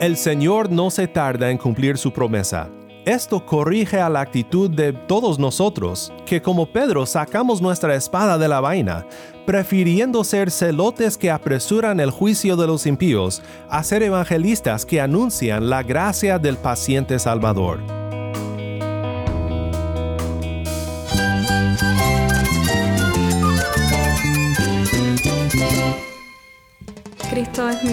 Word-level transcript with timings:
El 0.00 0.16
Señor 0.16 0.72
no 0.72 0.88
se 0.88 1.06
tarda 1.06 1.50
en 1.50 1.58
cumplir 1.58 1.98
su 1.98 2.10
promesa. 2.10 2.70
Esto 3.04 3.44
corrige 3.44 4.00
a 4.00 4.08
la 4.08 4.22
actitud 4.22 4.70
de 4.70 4.94
todos 4.94 5.38
nosotros, 5.38 6.10
que 6.24 6.40
como 6.40 6.64
Pedro 6.72 7.04
sacamos 7.04 7.60
nuestra 7.60 7.94
espada 7.94 8.38
de 8.38 8.48
la 8.48 8.60
vaina, 8.60 9.06
prefiriendo 9.44 10.24
ser 10.24 10.50
celotes 10.50 11.18
que 11.18 11.30
apresuran 11.30 12.00
el 12.00 12.10
juicio 12.10 12.56
de 12.56 12.66
los 12.66 12.86
impíos, 12.86 13.42
a 13.68 13.84
ser 13.84 14.02
evangelistas 14.02 14.86
que 14.86 15.02
anuncian 15.02 15.68
la 15.68 15.82
gracia 15.82 16.38
del 16.38 16.56
paciente 16.56 17.18
Salvador. 17.18 17.99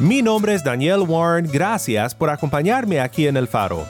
Mi 0.00 0.22
nombre 0.22 0.54
es 0.54 0.64
Daniel 0.64 1.04
Warren, 1.06 1.48
gracias 1.52 2.16
por 2.16 2.28
acompañarme 2.28 2.98
aquí 2.98 3.28
en 3.28 3.36
El 3.36 3.46
Faro. 3.46 3.86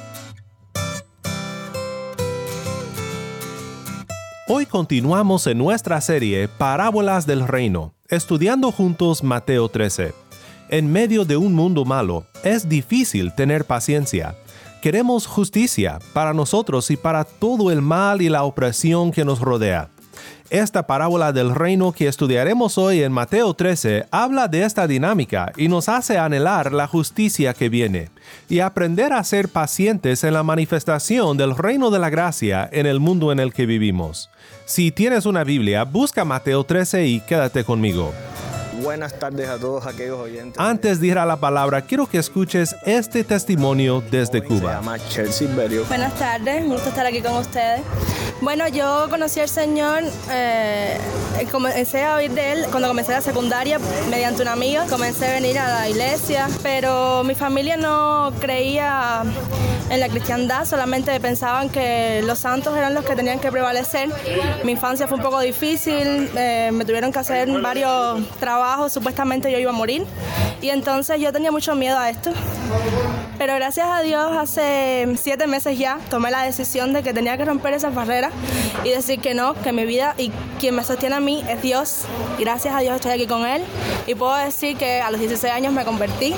Hoy 4.47 4.67
continuamos 4.67 5.47
en 5.47 5.57
nuestra 5.57 6.03
serie 6.03 6.47
Parábolas 6.47 7.27
del 7.27 7.49
Reino, 7.49 7.95
estudiando 8.09 8.71
juntos 8.71 9.23
Mateo 9.23 9.71
13. 9.71 10.13
En 10.69 10.93
medio 10.93 11.25
de 11.25 11.39
un 11.39 11.55
mundo 11.55 11.87
malo, 11.87 12.27
es 12.43 12.69
difícil 12.69 13.35
tener 13.35 13.65
paciencia. 13.65 14.37
Queremos 14.83 15.27
justicia 15.27 16.01
para 16.13 16.35
nosotros 16.35 16.91
y 16.91 16.99
para 16.99 17.25
todo 17.25 17.71
el 17.71 17.81
mal 17.81 18.21
y 18.21 18.29
la 18.29 18.45
opresión 18.45 19.11
que 19.11 19.25
nos 19.25 19.41
rodea. 19.41 19.94
Esta 20.51 20.87
parábola 20.87 21.33
del 21.33 21.55
reino 21.55 21.93
que 21.93 22.07
estudiaremos 22.07 22.77
hoy 22.77 23.03
en 23.03 23.13
Mateo 23.13 23.55
13 23.55 24.07
habla 24.11 24.47
de 24.47 24.65
esta 24.65 24.87
dinámica 24.87 25.53
y 25.57 25.69
nos 25.69 25.89
hace 25.89 26.19
anhelar 26.19 26.71
la 26.73 26.87
justicia 26.87 27.55
que 27.55 27.71
viene 27.71 28.11
y 28.51 28.61
aprender 28.61 29.15
a 29.15 29.25
ser 29.25 29.49
pacientes 29.49 30.23
en 30.23 30.35
la 30.35 30.43
manifestación 30.43 31.39
del 31.39 31.57
reino 31.57 31.91
de 31.91 31.99
la 31.99 32.11
gracia 32.11 32.69
en 32.71 32.85
el 32.85 33.01
mundo 33.01 33.33
en 33.33 33.41
el 33.41 33.55
que 33.55 33.65
vivimos. 33.65 34.29
Si 34.67 34.91
tienes 34.91 35.25
una 35.25 35.45
Biblia, 35.45 35.85
busca 35.85 36.27
Mateo 36.27 36.63
13 36.65 37.07
y 37.07 37.21
quédate 37.21 37.65
conmigo. 37.65 38.13
Buenas 38.83 39.19
tardes 39.19 39.49
a 39.49 39.59
todos 39.59 39.87
aquellos 39.87 40.19
oyentes. 40.19 40.55
Antes 40.59 41.01
de 41.01 41.07
ir 41.09 41.19
a 41.19 41.25
la 41.25 41.37
palabra, 41.37 41.83
quiero 41.83 42.07
que 42.09 42.19
escuches 42.19 42.75
este 42.85 43.23
testimonio 43.25 44.03
desde 44.11 44.41
Se 44.41 44.45
Cuba. 44.45 44.73
llama 44.75 44.99
Chelsea 45.09 45.49
Berio. 45.55 45.85
Buenas 45.87 46.15
tardes, 46.19 46.63
un 46.63 46.71
gusto 46.71 46.89
estar 46.89 47.07
aquí 47.07 47.23
con 47.23 47.35
ustedes. 47.35 47.83
Bueno, 48.41 48.67
yo 48.69 49.07
conocí 49.09 49.41
al 49.41 49.49
Señor, 49.49 50.03
eh, 50.31 50.99
comencé 51.53 52.03
a 52.05 52.17
oír 52.17 52.33
de 52.33 52.53
Él 52.53 52.67
cuando 52.71 52.89
comencé 52.89 53.13
la 53.13 53.21
secundaria 53.21 53.79
mediante 54.11 54.43
una 54.43 54.53
amiga. 54.53 54.87
Comencé 54.91 55.29
a 55.29 55.33
venir 55.35 55.59
a 55.59 55.69
la 55.81 55.89
iglesia, 55.89 56.49
pero 56.63 57.23
mi 57.25 57.35
familia 57.35 57.77
no 57.77 58.33
creía 58.41 59.23
en 59.95 60.01
la 60.01 60.09
cristiandad, 60.09 60.65
solamente 60.65 61.19
pensaban 61.21 61.71
que 61.71 62.21
los 62.25 62.41
santos 62.41 62.77
eran 62.77 62.95
los 62.95 63.05
que 63.05 63.15
tenían 63.15 63.39
que 63.39 63.51
prevalecer. 63.51 64.11
Mi 64.65 64.73
infancia 64.73 65.07
fue 65.07 65.19
un 65.19 65.23
poco 65.23 65.41
difícil, 65.41 66.31
eh, 66.37 66.71
me 66.73 66.85
tuvieron 66.85 67.13
que 67.13 67.21
hacer 67.21 67.49
varios 67.61 68.29
trabajos, 68.41 68.93
supuestamente 68.93 69.51
yo 69.53 69.59
iba 69.59 69.71
a 69.71 69.75
morir. 69.75 70.05
Y 70.61 70.71
entonces 70.71 71.21
yo 71.21 71.33
tenía 71.33 71.53
mucho 71.53 71.75
miedo 71.75 71.99
a 71.99 72.11
esto. 72.11 72.33
Pero 73.39 73.55
gracias 73.55 73.87
a 73.89 74.03
Dios 74.03 74.33
hace 74.37 75.07
siete 75.21 75.47
meses 75.47 75.79
ya 75.79 75.99
tomé 76.11 76.31
la 76.31 76.43
decisión 76.43 76.93
de 76.93 77.03
que 77.03 77.13
tenía 77.13 77.37
que 77.37 77.45
romper 77.45 77.75
esas 77.75 77.95
barreras 77.95 78.33
y 78.85 78.91
decir 78.91 79.21
que 79.21 79.35
no, 79.35 79.55
que 79.55 79.73
mi 79.73 79.85
vida 79.85 80.15
y 80.19 80.31
quien 80.59 80.75
me 80.75 80.83
sostiene 80.85 81.17
a 81.17 81.21
mí 81.21 81.45
es 81.49 81.61
Dios. 81.63 82.05
Gracias 82.39 82.75
a 82.75 82.81
Dios 82.81 82.95
estoy 82.97 83.13
aquí 83.13 83.27
con 83.27 83.47
Él 83.47 83.63
y 84.07 84.15
puedo 84.15 84.35
decir 84.37 84.77
que 84.77 85.01
a 85.01 85.11
los 85.11 85.21
16 85.21 85.53
años 85.53 85.73
me 85.73 85.85
convertí 85.85 86.35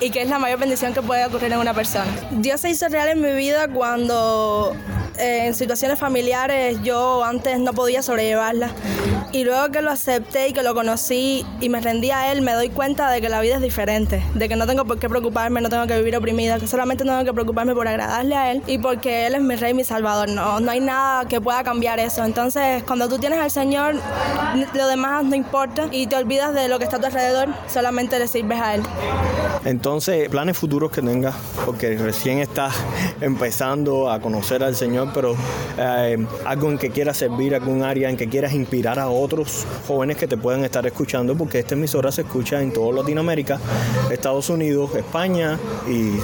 y 0.00 0.10
que 0.10 0.22
es 0.22 0.28
la 0.28 0.38
mayor 0.38 0.58
bendición 0.58 0.94
que 0.94 1.02
puede 1.02 1.24
ocurrir 1.24 1.52
en 1.52 1.58
una 1.58 1.74
persona. 1.74 2.06
Dios 2.30 2.60
se 2.60 2.70
hizo 2.70 2.88
real 2.88 3.08
en 3.08 3.20
mi 3.20 3.32
vida 3.32 3.68
cuando 3.68 4.76
eh, 5.18 5.46
en 5.46 5.54
situaciones 5.54 5.98
familiares 5.98 6.78
yo 6.82 7.24
antes 7.24 7.58
no 7.58 7.72
podía 7.72 8.02
sobrellevarlas 8.02 8.72
y 9.32 9.44
luego 9.44 9.70
que 9.70 9.82
lo 9.82 9.90
acepté 9.90 10.48
y 10.48 10.52
que 10.52 10.62
lo 10.62 10.74
conocí 10.74 11.44
y 11.60 11.68
me 11.68 11.80
rendí 11.80 12.10
a 12.10 12.32
Él 12.32 12.42
me 12.42 12.52
doy 12.52 12.70
cuenta 12.70 13.10
de 13.10 13.20
que 13.20 13.28
la 13.28 13.40
vida 13.40 13.56
es 13.56 13.62
diferente, 13.62 14.22
de 14.34 14.48
que 14.48 14.56
no 14.56 14.66
tengo 14.66 14.84
por 14.84 14.98
qué 14.98 15.08
preocuparme, 15.08 15.60
no 15.60 15.68
tengo 15.68 15.86
que 15.86 15.96
vivir 15.98 16.16
oprimida, 16.16 16.58
que 16.58 16.66
solamente 16.66 17.04
tengo 17.04 17.24
que 17.24 17.32
preocuparme 17.32 17.74
por 17.74 17.88
agradarle 17.88 18.34
a 18.34 18.52
Él 18.52 18.62
y 18.66 18.78
porque 18.78 19.26
Él 19.26 19.34
es 19.34 19.42
mi 19.42 19.56
Rey, 19.56 19.74
mi 19.74 19.84
Salvador. 19.84 20.28
No, 20.28 20.60
no 20.60 20.70
hay 20.70 20.80
nada 20.80 21.26
que 21.26 21.40
pueda 21.40 21.62
cambiar 21.64 21.98
eso. 21.98 22.24
Entonces, 22.24 22.82
cuando 22.84 23.08
tú 23.08 23.18
tienes 23.18 23.38
al 23.38 23.50
Señor, 23.50 23.94
lo 24.74 24.88
demás 24.88 25.24
no 25.24 25.34
importa 25.34 25.88
y 25.90 26.06
te 26.06 26.16
olvidas 26.16 26.54
de 26.54 26.68
lo 26.68 26.78
que 26.78 26.84
está 26.84 26.96
a 26.96 27.00
tu 27.00 27.06
alrededor, 27.06 27.48
solamente 27.68 28.18
le 28.18 28.28
sirves 28.28 28.60
a 28.60 28.74
Él. 28.74 28.82
Entonces, 29.64 30.28
planes 30.28 30.56
futuros 30.56 30.90
que 30.90 31.02
tengas, 31.02 31.34
porque 31.64 31.96
recién 31.96 32.38
estás 32.38 32.74
empezando 33.20 34.10
a 34.10 34.20
conocer 34.20 34.62
al 34.62 34.76
Señor, 34.76 35.05
pero 35.12 35.34
eh, 35.78 36.24
algo 36.44 36.70
en 36.70 36.78
que 36.78 36.90
quieras 36.90 37.16
servir, 37.16 37.54
algún 37.54 37.82
área 37.82 38.10
en 38.10 38.16
que 38.16 38.28
quieras 38.28 38.52
inspirar 38.52 38.98
a 38.98 39.08
otros 39.08 39.66
jóvenes 39.86 40.16
que 40.16 40.26
te 40.26 40.36
puedan 40.36 40.64
estar 40.64 40.86
escuchando, 40.86 41.36
porque 41.36 41.58
esta 41.58 41.74
emisora 41.74 42.10
se 42.12 42.22
escucha 42.22 42.60
en 42.60 42.72
toda 42.72 43.02
Latinoamérica, 43.02 43.58
Estados 44.10 44.48
Unidos, 44.50 44.94
España 44.94 45.58
y 45.88 46.18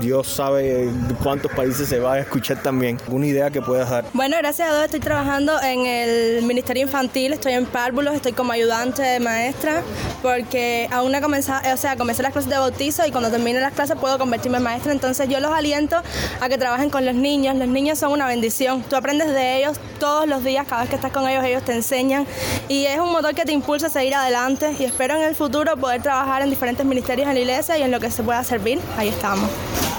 Dios 0.00 0.28
sabe 0.28 0.88
cuántos 1.22 1.50
países 1.52 1.88
se 1.88 1.98
va 1.98 2.14
a 2.14 2.18
escuchar 2.20 2.62
también. 2.62 2.98
¿Alguna 3.06 3.26
idea 3.26 3.50
que 3.50 3.62
puedas 3.62 3.90
dar? 3.90 4.04
Bueno, 4.12 4.36
gracias 4.38 4.68
a 4.68 4.72
Dios 4.72 4.84
estoy 4.84 5.00
trabajando 5.00 5.60
en 5.62 5.86
el 5.86 6.42
Ministerio 6.42 6.82
Infantil, 6.82 7.32
estoy 7.32 7.54
en 7.54 7.66
párvulos, 7.66 8.14
estoy 8.14 8.32
como 8.32 8.52
ayudante 8.52 9.02
de 9.02 9.20
maestra, 9.20 9.82
porque 10.22 10.88
aún 10.92 11.12
no 11.12 11.18
he 11.18 11.20
comenzado, 11.20 11.72
o 11.72 11.76
sea, 11.76 11.96
comencé 11.96 12.22
las 12.22 12.32
clases 12.32 12.50
de 12.50 12.58
bautizo 12.58 13.06
y 13.06 13.10
cuando 13.10 13.30
termine 13.30 13.60
las 13.60 13.72
clases 13.72 13.96
puedo 13.96 14.18
convertirme 14.18 14.58
en 14.58 14.64
maestra, 14.64 14.92
entonces 14.92 15.28
yo 15.28 15.40
los 15.40 15.52
aliento 15.52 15.96
a 16.40 16.48
que 16.48 16.58
trabajen 16.58 16.90
con 16.90 17.04
los 17.04 17.14
niños, 17.14 17.56
los 17.56 17.68
niños 17.68 17.98
son 17.98 18.12
una 18.12 18.27
bendición, 18.28 18.82
tú 18.88 18.96
aprendes 18.96 19.28
de 19.28 19.58
ellos 19.58 19.80
todos 19.98 20.28
los 20.28 20.44
días, 20.44 20.66
cada 20.68 20.82
vez 20.82 20.90
que 20.90 20.96
estás 20.96 21.12
con 21.12 21.28
ellos, 21.28 21.44
ellos 21.44 21.64
te 21.64 21.74
enseñan. 21.74 22.26
Y 22.68 22.86
es 22.86 22.98
un 23.00 23.10
motor 23.10 23.34
que 23.34 23.44
te 23.44 23.52
impulsa 23.52 23.88
a 23.88 23.90
seguir 23.90 24.14
adelante. 24.14 24.76
Y 24.78 24.84
espero 24.84 25.16
en 25.16 25.22
el 25.22 25.34
futuro 25.34 25.76
poder 25.76 26.02
trabajar 26.02 26.42
en 26.42 26.50
diferentes 26.50 26.86
ministerios 26.86 27.28
en 27.28 27.34
la 27.34 27.40
iglesia 27.40 27.78
y 27.78 27.82
en 27.82 27.90
lo 27.90 27.98
que 27.98 28.10
se 28.10 28.22
pueda 28.22 28.42
servir, 28.44 28.80
ahí 28.96 29.08
estamos. 29.08 29.48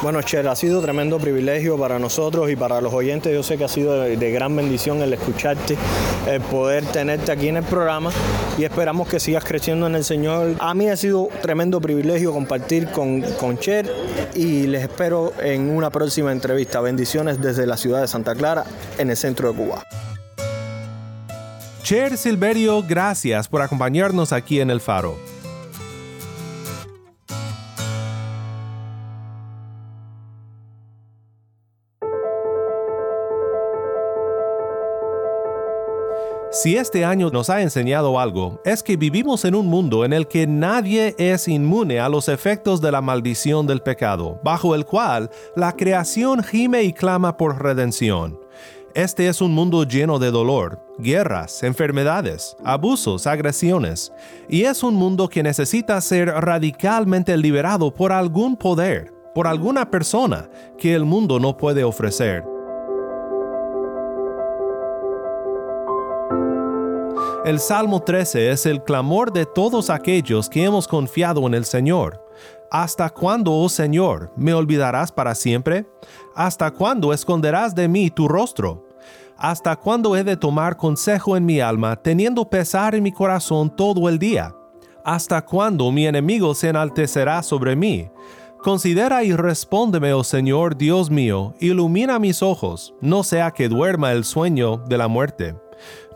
Bueno, 0.01 0.21
Cher, 0.21 0.47
ha 0.47 0.55
sido 0.55 0.81
tremendo 0.81 1.19
privilegio 1.19 1.77
para 1.77 1.99
nosotros 1.99 2.49
y 2.49 2.55
para 2.55 2.79
los 2.79 2.93
oyentes. 2.93 3.33
Yo 3.33 3.43
sé 3.43 3.57
que 3.57 3.65
ha 3.65 3.67
sido 3.67 3.99
de, 4.01 4.31
gran 4.31 4.55
bendición 4.55 5.01
el 5.01 5.11
escucharte, 5.11 5.75
el 6.25 6.39
poder 6.39 6.85
tenerte 6.85 7.33
aquí 7.33 7.49
en 7.49 7.57
el 7.57 7.65
programa 7.65 8.09
y 8.57 8.63
esperamos 8.63 9.09
que 9.09 9.19
sigas 9.19 9.43
creciendo 9.43 9.87
en 9.87 9.95
el 9.95 10.05
Señor. 10.05 10.55
A 10.59 10.73
mí 10.73 10.87
ha 10.87 10.95
sido 10.95 11.27
tremendo 11.41 11.81
privilegio 11.81 12.31
compartir 12.31 12.89
con, 12.91 13.21
con 13.37 13.57
Cher 13.57 13.93
y 14.35 14.67
les 14.67 14.83
espero 14.83 15.33
en 15.43 15.69
una 15.69 15.89
próxima 15.89 16.31
entrevista. 16.31 16.79
Bendiciones 16.79 17.41
desde 17.41 17.67
la 17.67 17.75
ciudad 17.75 17.99
de 17.99 18.07
Santa 18.07 18.35
Clara, 18.35 18.63
en 18.97 19.09
el 19.09 19.17
centro 19.17 19.51
de 19.51 19.57
Cuba. 19.57 19.83
Cher 21.83 22.17
Silverio, 22.17 22.83
gracias 22.87 23.49
por 23.49 23.61
acompañarnos 23.61 24.31
aquí 24.31 24.61
en 24.61 24.69
El 24.69 24.79
Faro. 24.79 25.28
Si 36.61 36.75
este 36.75 37.05
año 37.05 37.29
nos 37.29 37.49
ha 37.49 37.61
enseñado 37.61 38.19
algo, 38.19 38.59
es 38.65 38.83
que 38.83 38.97
vivimos 38.97 39.45
en 39.45 39.55
un 39.55 39.67
mundo 39.67 40.03
en 40.03 40.11
el 40.11 40.27
que 40.27 40.45
nadie 40.45 41.15
es 41.17 41.47
inmune 41.47 42.01
a 42.01 42.09
los 42.09 42.27
efectos 42.27 42.81
de 42.81 42.91
la 42.91 42.99
maldición 42.99 43.65
del 43.65 43.81
pecado, 43.81 44.41
bajo 44.43 44.75
el 44.75 44.83
cual 44.83 45.29
la 45.55 45.71
creación 45.71 46.43
gime 46.43 46.83
y 46.83 46.91
clama 46.91 47.37
por 47.37 47.63
redención. 47.63 48.37
Este 48.93 49.29
es 49.29 49.39
un 49.39 49.53
mundo 49.53 49.85
lleno 49.85 50.19
de 50.19 50.31
dolor, 50.31 50.85
guerras, 50.97 51.63
enfermedades, 51.63 52.57
abusos, 52.65 53.25
agresiones, 53.25 54.11
y 54.49 54.63
es 54.63 54.83
un 54.83 54.95
mundo 54.95 55.29
que 55.29 55.43
necesita 55.43 56.01
ser 56.01 56.27
radicalmente 56.27 57.37
liberado 57.37 57.93
por 57.93 58.11
algún 58.11 58.57
poder, 58.57 59.13
por 59.33 59.47
alguna 59.47 59.89
persona 59.89 60.49
que 60.77 60.93
el 60.93 61.05
mundo 61.05 61.39
no 61.39 61.55
puede 61.55 61.85
ofrecer. 61.85 62.43
El 67.49 67.59
Salmo 67.59 68.03
13 68.03 68.51
es 68.51 68.67
el 68.67 68.83
clamor 68.83 69.33
de 69.33 69.47
todos 69.47 69.89
aquellos 69.89 70.47
que 70.51 70.63
hemos 70.63 70.87
confiado 70.87 71.47
en 71.47 71.55
el 71.55 71.65
Señor. 71.65 72.23
¿Hasta 72.69 73.09
cuándo, 73.09 73.53
oh 73.53 73.69
Señor, 73.69 74.31
me 74.37 74.53
olvidarás 74.53 75.11
para 75.11 75.33
siempre? 75.33 75.87
¿Hasta 76.35 76.69
cuándo 76.69 77.11
esconderás 77.11 77.73
de 77.73 77.87
mí 77.87 78.11
tu 78.11 78.27
rostro? 78.27 78.87
¿Hasta 79.35 79.75
cuándo 79.77 80.15
he 80.15 80.23
de 80.23 80.37
tomar 80.37 80.77
consejo 80.77 81.35
en 81.35 81.43
mi 81.43 81.59
alma, 81.59 81.95
teniendo 81.95 82.47
pesar 82.47 82.93
en 82.93 83.01
mi 83.01 83.11
corazón 83.11 83.75
todo 83.75 84.07
el 84.09 84.19
día? 84.19 84.53
¿Hasta 85.03 85.43
cuándo 85.43 85.91
mi 85.91 86.05
enemigo 86.05 86.53
se 86.53 86.69
enaltecerá 86.69 87.41
sobre 87.41 87.75
mí? 87.75 88.11
Considera 88.61 89.23
y 89.23 89.33
respóndeme, 89.33 90.13
oh 90.13 90.23
Señor 90.23 90.77
Dios 90.77 91.09
mío, 91.09 91.55
ilumina 91.59 92.19
mis 92.19 92.43
ojos, 92.43 92.93
no 93.01 93.23
sea 93.23 93.49
que 93.49 93.69
duerma 93.69 94.11
el 94.11 94.23
sueño 94.23 94.77
de 94.87 94.99
la 94.99 95.07
muerte. 95.07 95.55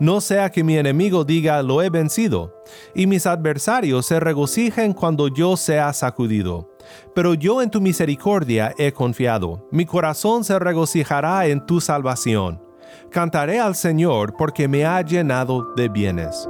No 0.00 0.20
sea 0.20 0.50
que 0.50 0.64
mi 0.64 0.76
enemigo 0.76 1.24
diga 1.24 1.62
lo 1.62 1.82
he 1.82 1.90
vencido, 1.90 2.62
y 2.94 3.06
mis 3.06 3.26
adversarios 3.26 4.06
se 4.06 4.20
regocijen 4.20 4.92
cuando 4.92 5.28
yo 5.28 5.56
sea 5.56 5.92
sacudido. 5.92 6.70
Pero 7.14 7.34
yo 7.34 7.62
en 7.62 7.70
tu 7.70 7.80
misericordia 7.80 8.74
he 8.78 8.92
confiado, 8.92 9.68
mi 9.70 9.86
corazón 9.86 10.44
se 10.44 10.58
regocijará 10.58 11.46
en 11.46 11.64
tu 11.64 11.80
salvación. 11.80 12.62
Cantaré 13.10 13.60
al 13.60 13.74
Señor 13.74 14.34
porque 14.36 14.68
me 14.68 14.84
ha 14.84 15.00
llenado 15.02 15.74
de 15.74 15.88
bienes. 15.88 16.48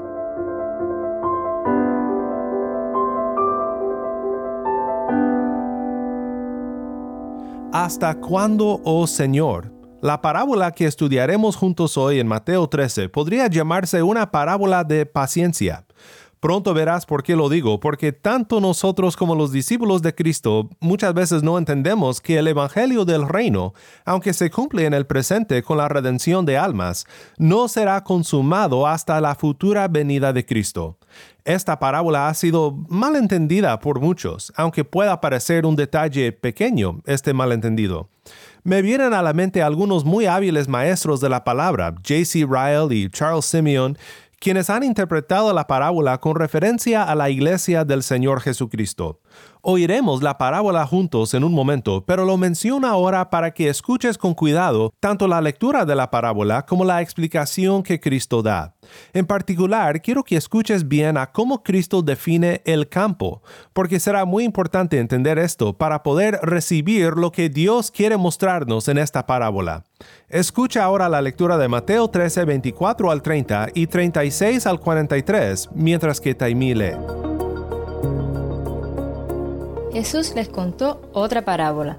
¿Hasta 7.73 8.15
cuándo, 8.15 8.81
oh 8.85 9.05
Señor? 9.07 9.74
La 10.05 10.21
parábola 10.21 10.73
que 10.73 10.85
estudiaremos 10.85 11.57
juntos 11.57 11.97
hoy 11.97 12.21
en 12.21 12.29
Mateo 12.29 12.69
13 12.69 13.09
podría 13.09 13.47
llamarse 13.47 14.03
una 14.03 14.31
parábola 14.31 14.85
de 14.85 15.07
paciencia. 15.07 15.87
Pronto 16.41 16.75
verás 16.75 17.07
por 17.07 17.23
qué 17.23 17.35
lo 17.35 17.49
digo, 17.49 17.81
porque 17.81 18.13
tanto 18.13 18.61
nosotros 18.61 19.17
como 19.17 19.35
los 19.35 19.51
discípulos 19.51 20.03
de 20.03 20.15
Cristo 20.15 20.69
muchas 20.79 21.15
veces 21.15 21.43
no 21.43 21.57
entendemos 21.57 22.21
que 22.21 22.37
el 22.37 22.49
Evangelio 22.49 23.07
del 23.07 23.27
Reino, 23.27 23.73
aunque 24.05 24.35
se 24.35 24.51
cumple 24.51 24.85
en 24.85 24.93
el 24.93 25.07
presente 25.07 25.63
con 25.63 25.79
la 25.79 25.89
redención 25.89 26.45
de 26.45 26.59
almas, 26.59 27.07
no 27.39 27.67
será 27.69 28.05
consumado 28.05 28.87
hasta 28.87 29.19
la 29.23 29.35
futura 29.35 29.89
venida 29.89 30.35
de 30.35 30.45
Cristo. 30.45 30.99
Esta 31.47 31.79
parábola 31.79 32.29
ha 32.29 32.35
sido 32.35 32.77
mal 32.91 33.17
entendida 33.17 33.81
por 33.81 34.01
muchos, 34.01 34.53
aunque 34.55 34.85
pueda 34.85 35.23
parecer 35.23 35.65
un 35.65 35.77
detalle 35.77 36.33
pequeño 36.33 37.01
este 37.07 37.33
malentendido. 37.33 38.11
Me 38.67 38.81
vienen 38.81 39.13
a 39.13 39.21
la 39.21 39.35
mente 39.35 39.63
algunos 39.63 40.07
muy 40.07 40.25
hábiles 40.25 40.69
maestros 40.69 41.21
de 41.21 41.29
la 41.29 41.45
palabra, 41.45 41.95
J.C. 41.97 42.47
Ryle 42.49 42.97
y 42.97 43.11
Charles 43.11 43.45
Simeon, 43.45 43.99
quienes 44.41 44.71
han 44.71 44.83
interpretado 44.83 45.53
la 45.53 45.67
parábola 45.67 46.17
con 46.17 46.35
referencia 46.35 47.03
a 47.03 47.15
la 47.15 47.29
iglesia 47.29 47.85
del 47.85 48.03
Señor 48.03 48.41
Jesucristo. 48.41 49.21
Oiremos 49.67 50.23
la 50.23 50.37
parábola 50.37 50.87
juntos 50.87 51.33
en 51.33 51.43
un 51.43 51.55
momento, 51.55 52.05
pero 52.05 52.27
lo 52.27 52.37
menciono 52.37 52.87
ahora 52.87 53.31
para 53.31 53.53
que 53.55 53.71
escuches 53.71 54.19
con 54.19 54.35
cuidado 54.35 54.93
tanto 55.01 55.27
la 55.27 55.41
lectura 55.41 55.87
de 55.87 55.95
la 55.95 56.11
parábola 56.11 56.67
como 56.67 56.85
la 56.85 57.01
explicación 57.01 57.83
que 57.83 57.99
Cristo 57.99 58.43
da. 58.43 58.75
En 59.15 59.25
particular, 59.25 60.03
quiero 60.03 60.23
que 60.23 60.37
escuches 60.37 60.87
bien 60.87 61.17
a 61.17 61.33
cómo 61.33 61.63
Cristo 61.63 62.03
define 62.03 62.61
el 62.67 62.91
campo, 62.91 63.43
porque 63.73 64.01
será 64.01 64.27
muy 64.27 64.45
importante 64.45 64.99
entender 64.99 65.39
esto 65.39 65.73
para 65.79 66.03
poder 66.03 66.41
recibir 66.43 67.15
lo 67.15 67.33
que 67.33 67.49
Dios 67.49 67.91
quiere 67.91 68.19
mostrarnos 68.19 68.89
en 68.89 68.99
esta 68.99 69.25
parábola. 69.25 69.85
Escucha 70.29 70.85
ahora 70.85 71.09
la 71.09 71.23
lectura 71.23 71.57
de 71.57 71.69
Mateo 71.69 72.09
13, 72.09 72.45
24 72.45 73.11
al 73.11 73.23
30 73.23 73.69
y 73.73 73.87
36 73.87 74.67
al 74.67 74.79
43, 74.79 75.71
mientras 75.75 76.21
que 76.21 76.35
Taimí 76.35 76.75
lee. 76.75 77.34
Jesús 79.95 80.35
les 80.35 80.49
contó 80.49 81.09
otra 81.13 81.45
parábola. 81.45 81.99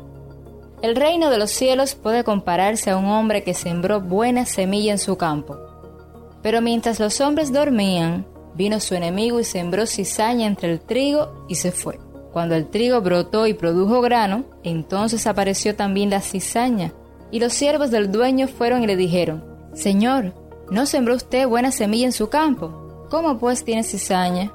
El 0.82 0.98
reino 0.98 1.30
de 1.30 1.38
los 1.38 1.50
cielos 1.50 1.96
puede 1.96 2.26
compararse 2.26 2.90
a 2.90 2.98
un 2.98 3.06
hombre 3.06 3.42
que 3.42 3.54
sembró 3.54 4.02
buena 4.02 4.46
semilla 4.46 4.92
en 4.92 5.00
su 5.00 5.16
campo. 5.16 5.58
Pero 6.42 6.62
mientras 6.62 7.00
los 7.00 7.22
hombres 7.22 7.54
dormían, 7.54 8.26
vino 8.54 8.82
su 8.82 8.96
enemigo 8.96 9.40
y 9.40 9.46
sembró 9.46 9.86
cizaña 9.86 10.46
entre 10.46 10.74
el 10.74 10.82
trigo 10.82 11.46
y 11.48 11.56
se 11.56 11.72
fue. 11.72 11.98
Cuando 12.34 12.56
el 12.56 12.68
trigo 12.68 13.00
brotó 13.00 13.48
y 13.48 13.54
produjo 13.54 14.02
grano, 14.02 14.44
entonces 14.64 15.26
apareció 15.26 15.78
también 15.78 16.10
la 16.10 16.20
cizaña. 16.20 16.92
Y 17.32 17.40
los 17.40 17.54
siervos 17.54 17.92
del 17.92 18.12
dueño 18.12 18.50
fueron 18.50 18.84
y 18.84 18.88
le 18.88 18.98
dijeron, 18.98 19.46
Señor, 19.74 20.34
¿no 20.70 20.86
sembró 20.86 21.16
usted 21.16 21.48
buena 21.48 21.72
semilla 21.72 22.08
en 22.08 22.12
su 22.12 22.28
campo? 22.28 23.08
¿Cómo 23.10 23.38
pues 23.38 23.64
tiene 23.64 23.84
cizaña? 23.84 24.52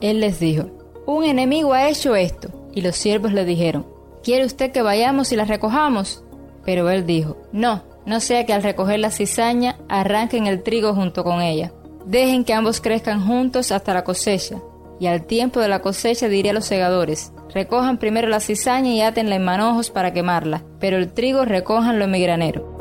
Él 0.00 0.20
les 0.20 0.38
dijo, 0.38 0.66
un 1.04 1.24
enemigo 1.24 1.72
ha 1.72 1.88
hecho 1.88 2.14
esto. 2.14 2.48
Y 2.76 2.82
los 2.82 2.94
siervos 2.94 3.32
le 3.32 3.46
dijeron, 3.46 3.86
¿quiere 4.22 4.44
usted 4.44 4.70
que 4.70 4.82
vayamos 4.82 5.32
y 5.32 5.36
la 5.36 5.46
recojamos? 5.46 6.22
Pero 6.62 6.90
él 6.90 7.06
dijo, 7.06 7.38
no, 7.50 7.84
no 8.04 8.20
sea 8.20 8.44
que 8.44 8.52
al 8.52 8.62
recoger 8.62 8.98
la 8.98 9.10
cizaña 9.10 9.78
arranquen 9.88 10.46
el 10.46 10.62
trigo 10.62 10.94
junto 10.94 11.24
con 11.24 11.40
ella. 11.40 11.72
Dejen 12.04 12.44
que 12.44 12.52
ambos 12.52 12.82
crezcan 12.82 13.26
juntos 13.26 13.72
hasta 13.72 13.94
la 13.94 14.04
cosecha. 14.04 14.58
Y 15.00 15.06
al 15.06 15.24
tiempo 15.24 15.58
de 15.58 15.68
la 15.68 15.80
cosecha 15.80 16.28
diré 16.28 16.50
a 16.50 16.52
los 16.52 16.66
segadores, 16.66 17.32
recojan 17.54 17.96
primero 17.96 18.28
la 18.28 18.40
cizaña 18.40 18.90
y 18.92 19.00
átenla 19.00 19.36
en 19.36 19.44
manojos 19.44 19.90
para 19.90 20.12
quemarla, 20.12 20.62
pero 20.78 20.98
el 20.98 21.14
trigo 21.14 21.46
recójanlo 21.46 22.04
en 22.04 22.10
mi 22.10 22.20
granero. 22.20 22.76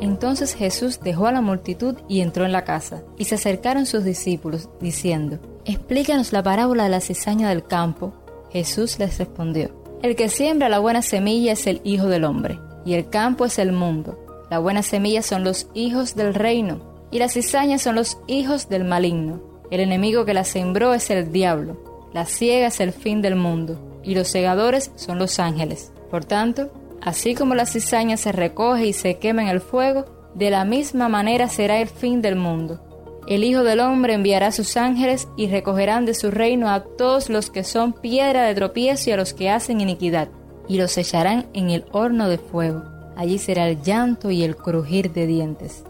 Entonces 0.00 0.54
Jesús 0.54 1.00
dejó 1.00 1.28
a 1.28 1.32
la 1.32 1.40
multitud 1.40 1.96
y 2.08 2.20
entró 2.20 2.44
en 2.44 2.52
la 2.52 2.64
casa, 2.64 3.02
y 3.16 3.24
se 3.24 3.36
acercaron 3.36 3.86
sus 3.86 4.04
discípulos, 4.04 4.68
diciendo, 4.80 5.38
Explícanos 5.66 6.32
la 6.32 6.42
parábola 6.42 6.84
de 6.84 6.88
la 6.88 7.00
cizaña 7.00 7.50
del 7.50 7.64
campo. 7.64 8.14
Jesús 8.50 8.98
les 8.98 9.18
respondió, 9.18 9.70
El 10.02 10.16
que 10.16 10.28
siembra 10.28 10.68
la 10.68 10.78
buena 10.78 11.02
semilla 11.02 11.52
es 11.52 11.66
el 11.66 11.80
Hijo 11.84 12.06
del 12.06 12.24
Hombre, 12.24 12.58
y 12.84 12.94
el 12.94 13.08
campo 13.08 13.44
es 13.44 13.58
el 13.58 13.72
mundo. 13.72 14.18
La 14.50 14.58
buena 14.58 14.82
semilla 14.82 15.22
son 15.22 15.44
los 15.44 15.68
hijos 15.74 16.16
del 16.16 16.34
reino, 16.34 16.80
y 17.10 17.18
las 17.18 17.34
cizañas 17.34 17.82
son 17.82 17.94
los 17.94 18.18
hijos 18.26 18.68
del 18.68 18.84
maligno. 18.84 19.40
El 19.70 19.80
enemigo 19.80 20.24
que 20.24 20.34
la 20.34 20.44
sembró 20.44 20.94
es 20.94 21.10
el 21.10 21.32
diablo. 21.32 22.08
La 22.12 22.26
ciega 22.26 22.68
es 22.68 22.80
el 22.80 22.92
fin 22.92 23.22
del 23.22 23.36
mundo, 23.36 24.00
y 24.02 24.14
los 24.14 24.28
segadores 24.28 24.90
son 24.96 25.18
los 25.18 25.38
ángeles. 25.38 25.92
Por 26.10 26.24
tanto, 26.24 26.70
así 27.00 27.34
como 27.34 27.54
la 27.54 27.66
cizaña 27.66 28.16
se 28.16 28.32
recoge 28.32 28.86
y 28.86 28.92
se 28.92 29.18
quema 29.18 29.42
en 29.42 29.48
el 29.48 29.60
fuego, 29.60 30.06
de 30.34 30.50
la 30.50 30.64
misma 30.64 31.08
manera 31.08 31.48
será 31.48 31.80
el 31.80 31.88
fin 31.88 32.22
del 32.22 32.36
mundo. 32.36 32.80
El 33.30 33.44
Hijo 33.44 33.62
del 33.62 33.78
Hombre 33.78 34.14
enviará 34.14 34.50
sus 34.50 34.76
ángeles 34.76 35.28
y 35.36 35.46
recogerán 35.46 36.04
de 36.04 36.14
su 36.14 36.32
reino 36.32 36.68
a 36.68 36.80
todos 36.80 37.30
los 37.30 37.48
que 37.48 37.62
son 37.62 37.92
piedra 37.92 38.42
de 38.42 38.56
tropiezo 38.56 39.08
y 39.08 39.12
a 39.12 39.16
los 39.16 39.34
que 39.34 39.48
hacen 39.48 39.80
iniquidad, 39.80 40.26
y 40.66 40.78
los 40.78 40.98
echarán 40.98 41.46
en 41.54 41.70
el 41.70 41.84
horno 41.92 42.28
de 42.28 42.38
fuego. 42.38 42.82
Allí 43.16 43.38
será 43.38 43.68
el 43.68 43.80
llanto 43.82 44.32
y 44.32 44.42
el 44.42 44.56
crujir 44.56 45.12
de 45.12 45.28
dientes. 45.28 45.84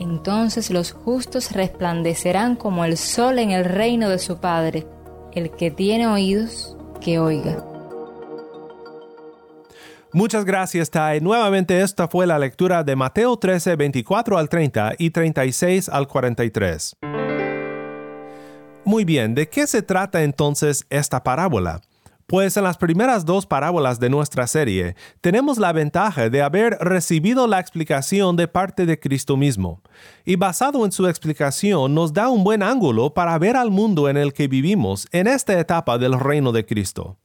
Entonces 0.00 0.72
los 0.72 0.90
justos 0.90 1.52
resplandecerán 1.52 2.56
como 2.56 2.84
el 2.84 2.96
sol 2.96 3.38
en 3.38 3.52
el 3.52 3.64
reino 3.64 4.08
de 4.08 4.18
su 4.18 4.38
Padre. 4.38 4.84
El 5.32 5.52
que 5.52 5.70
tiene 5.70 6.08
oídos, 6.08 6.76
que 7.00 7.20
oiga. 7.20 7.64
Muchas 10.14 10.44
gracias, 10.44 10.90
Tai. 10.90 11.22
Nuevamente 11.22 11.80
esta 11.80 12.06
fue 12.06 12.26
la 12.26 12.38
lectura 12.38 12.84
de 12.84 12.94
Mateo 12.96 13.38
13, 13.38 13.76
24 13.76 14.36
al 14.36 14.48
30 14.50 14.92
y 14.98 15.08
36 15.08 15.88
al 15.88 16.06
43. 16.06 16.96
Muy 18.84 19.04
bien, 19.06 19.34
¿de 19.34 19.48
qué 19.48 19.66
se 19.66 19.80
trata 19.80 20.22
entonces 20.22 20.84
esta 20.90 21.22
parábola? 21.22 21.80
Pues 22.26 22.58
en 22.58 22.64
las 22.64 22.76
primeras 22.76 23.24
dos 23.24 23.46
parábolas 23.46 24.00
de 24.00 24.10
nuestra 24.10 24.46
serie 24.46 24.96
tenemos 25.22 25.58
la 25.58 25.72
ventaja 25.72 26.28
de 26.28 26.42
haber 26.42 26.76
recibido 26.80 27.46
la 27.46 27.58
explicación 27.58 28.36
de 28.36 28.48
parte 28.48 28.84
de 28.84 29.00
Cristo 29.00 29.38
mismo, 29.38 29.80
y 30.26 30.36
basado 30.36 30.84
en 30.84 30.92
su 30.92 31.08
explicación 31.08 31.94
nos 31.94 32.12
da 32.12 32.28
un 32.28 32.44
buen 32.44 32.62
ángulo 32.62 33.14
para 33.14 33.38
ver 33.38 33.56
al 33.56 33.70
mundo 33.70 34.10
en 34.10 34.18
el 34.18 34.34
que 34.34 34.46
vivimos 34.46 35.06
en 35.10 35.26
esta 35.26 35.58
etapa 35.58 35.96
del 35.96 36.20
reino 36.20 36.52
de 36.52 36.66
Cristo. 36.66 37.16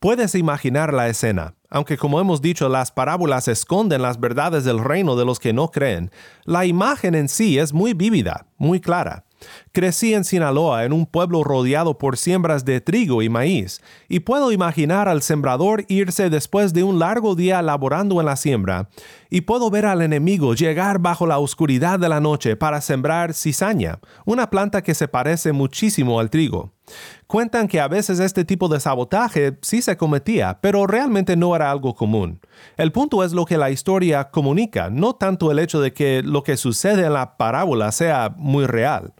Puedes 0.00 0.34
imaginar 0.34 0.92
la 0.92 1.08
escena. 1.08 1.54
Aunque 1.70 1.98
como 1.98 2.20
hemos 2.20 2.40
dicho 2.40 2.68
las 2.68 2.90
parábolas 2.90 3.46
esconden 3.48 4.02
las 4.02 4.18
verdades 4.18 4.64
del 4.64 4.82
reino 4.82 5.16
de 5.16 5.24
los 5.24 5.38
que 5.38 5.52
no 5.52 5.70
creen, 5.70 6.10
la 6.44 6.64
imagen 6.64 7.14
en 7.14 7.28
sí 7.28 7.58
es 7.58 7.72
muy 7.72 7.92
vívida, 7.92 8.46
muy 8.56 8.80
clara. 8.80 9.24
Crecí 9.72 10.14
en 10.14 10.24
Sinaloa, 10.24 10.84
en 10.84 10.92
un 10.92 11.06
pueblo 11.06 11.44
rodeado 11.44 11.98
por 11.98 12.16
siembras 12.16 12.64
de 12.64 12.80
trigo 12.80 13.22
y 13.22 13.28
maíz, 13.28 13.80
y 14.08 14.20
puedo 14.20 14.52
imaginar 14.52 15.08
al 15.08 15.22
sembrador 15.22 15.84
irse 15.88 16.30
después 16.30 16.72
de 16.72 16.82
un 16.82 16.98
largo 16.98 17.34
día 17.34 17.62
laborando 17.62 18.20
en 18.20 18.26
la 18.26 18.36
siembra, 18.36 18.88
y 19.30 19.42
puedo 19.42 19.70
ver 19.70 19.86
al 19.86 20.02
enemigo 20.02 20.54
llegar 20.54 20.98
bajo 20.98 21.26
la 21.26 21.38
oscuridad 21.38 21.98
de 21.98 22.08
la 22.08 22.20
noche 22.20 22.56
para 22.56 22.80
sembrar 22.80 23.34
cizaña, 23.34 24.00
una 24.24 24.50
planta 24.50 24.82
que 24.82 24.94
se 24.94 25.08
parece 25.08 25.52
muchísimo 25.52 26.18
al 26.18 26.30
trigo. 26.30 26.72
Cuentan 27.26 27.68
que 27.68 27.80
a 27.80 27.88
veces 27.88 28.20
este 28.20 28.44
tipo 28.44 28.68
de 28.68 28.80
sabotaje 28.80 29.58
sí 29.60 29.82
se 29.82 29.96
cometía, 29.96 30.58
pero 30.62 30.86
realmente 30.86 31.36
no 31.36 31.54
era 31.54 31.70
algo 31.70 31.94
común. 31.94 32.40
El 32.76 32.92
punto 32.92 33.22
es 33.22 33.32
lo 33.32 33.44
que 33.44 33.58
la 33.58 33.70
historia 33.70 34.30
comunica, 34.30 34.88
no 34.88 35.14
tanto 35.14 35.50
el 35.50 35.58
hecho 35.58 35.80
de 35.80 35.92
que 35.92 36.22
lo 36.22 36.42
que 36.42 36.56
sucede 36.56 37.04
en 37.04 37.12
la 37.12 37.36
parábola 37.36 37.92
sea 37.92 38.34
muy 38.36 38.66
real. 38.66 39.12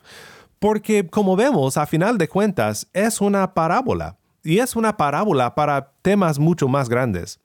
Porque 0.58 1.06
como 1.06 1.36
vemos, 1.36 1.76
a 1.76 1.86
final 1.86 2.18
de 2.18 2.28
cuentas, 2.28 2.88
es 2.92 3.20
una 3.20 3.54
parábola, 3.54 4.18
y 4.42 4.58
es 4.58 4.76
una 4.76 4.96
parábola 4.96 5.54
para 5.54 5.92
temas 6.02 6.38
mucho 6.38 6.68
más 6.68 6.88
grandes. 6.88 7.40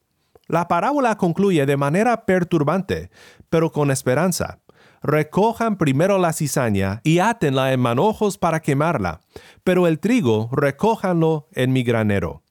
La 0.48 0.68
parábola 0.68 1.18
concluye 1.18 1.66
de 1.66 1.78
manera 1.78 2.26
perturbante, 2.26 3.10
pero 3.50 3.72
con 3.72 3.92
esperanza. 3.92 4.60
Recojan 5.02 5.78
primero 5.78 6.18
la 6.18 6.32
cizaña 6.32 7.02
y 7.04 7.20
átenla 7.20 7.74
en 7.74 7.80
manojos 7.80 8.38
para 8.38 8.62
quemarla, 8.62 9.20
pero 9.64 9.88
el 9.88 10.00
trigo 10.00 10.50
recójanlo 10.52 11.48
en 11.52 11.74
mi 11.74 11.84
granero. 11.84 12.42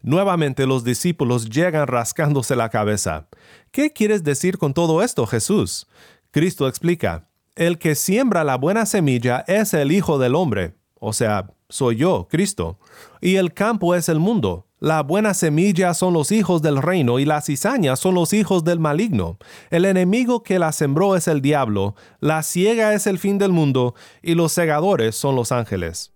Nuevamente 0.00 0.66
los 0.66 0.82
discípulos 0.82 1.48
llegan 1.48 1.86
rascándose 1.86 2.56
la 2.56 2.70
cabeza. 2.70 3.28
¿Qué 3.70 3.92
quieres 3.92 4.24
decir 4.24 4.58
con 4.58 4.74
todo 4.74 5.00
esto, 5.02 5.26
Jesús? 5.26 5.86
Cristo 6.32 6.66
explica, 6.66 7.28
el 7.56 7.78
que 7.78 7.94
siembra 7.94 8.44
la 8.44 8.56
buena 8.56 8.86
semilla 8.86 9.44
es 9.46 9.74
el 9.74 9.92
Hijo 9.92 10.18
del 10.18 10.34
Hombre, 10.34 10.74
o 10.98 11.12
sea, 11.12 11.50
soy 11.68 11.96
yo, 11.96 12.28
Cristo, 12.30 12.78
y 13.20 13.36
el 13.36 13.52
campo 13.52 13.94
es 13.94 14.08
el 14.08 14.18
mundo. 14.18 14.66
La 14.78 15.02
buena 15.02 15.32
semilla 15.32 15.94
son 15.94 16.12
los 16.12 16.32
hijos 16.32 16.60
del 16.60 16.82
reino 16.82 17.20
y 17.20 17.24
la 17.24 17.40
cizaña 17.40 17.94
son 17.94 18.16
los 18.16 18.32
hijos 18.32 18.64
del 18.64 18.80
maligno. 18.80 19.38
El 19.70 19.84
enemigo 19.84 20.42
que 20.42 20.58
la 20.58 20.72
sembró 20.72 21.14
es 21.14 21.28
el 21.28 21.40
diablo, 21.40 21.94
la 22.18 22.42
ciega 22.42 22.94
es 22.94 23.06
el 23.06 23.18
fin 23.18 23.38
del 23.38 23.52
mundo 23.52 23.94
y 24.22 24.34
los 24.34 24.52
segadores 24.52 25.14
son 25.14 25.36
los 25.36 25.52
ángeles. 25.52 26.12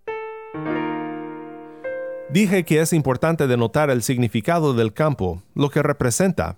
Dije 2.29 2.65
que 2.65 2.81
es 2.81 2.91
importante 2.91 3.47
denotar 3.47 3.89
el 3.89 4.03
significado 4.03 4.73
del 4.73 4.91
campo, 4.91 5.41
lo 5.55 5.69
que 5.69 5.81
representa. 5.81 6.57